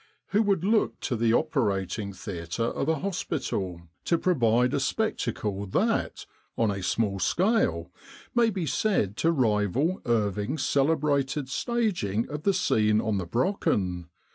"Who 0.31 0.41
would 0.41 0.63
look 0.63 0.99
to 1.01 1.15
the 1.15 1.31
operating 1.35 2.11
theatre 2.11 2.63
of 2.63 2.89
a 2.89 3.01
hospital 3.01 3.83
to 4.05 4.17
provide 4.17 4.73
a 4.73 4.79
spectacle 4.79 5.67
that, 5.67 6.25
on 6.57 6.71
a 6.71 6.81
small 6.81 7.19
scale, 7.19 7.91
may 8.33 8.49
be 8.49 8.65
said 8.65 9.15
to 9.17 9.31
rival 9.31 10.01
Irving's 10.07 10.63
celebrated 10.65 11.49
staging 11.49 12.27
of 12.29 12.41
the 12.41 12.53
scene 12.55 12.99
on 12.99 13.19
the 13.19 13.27
Brocken 13.27 14.07